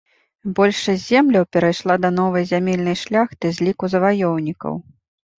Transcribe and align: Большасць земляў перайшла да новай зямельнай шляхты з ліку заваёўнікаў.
Большасць 0.59 1.03
земляў 1.09 1.43
перайшла 1.57 1.97
да 2.05 2.09
новай 2.19 2.43
зямельнай 2.51 2.97
шляхты 3.01 3.51
з 3.57 3.67
ліку 3.67 3.85
заваёўнікаў. 3.95 4.73